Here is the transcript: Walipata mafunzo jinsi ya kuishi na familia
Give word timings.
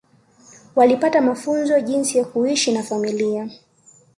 Walipata 0.75 1.21
mafunzo 1.21 1.79
jinsi 1.79 2.17
ya 2.17 2.25
kuishi 2.25 2.71
na 2.71 2.83
familia 2.83 3.49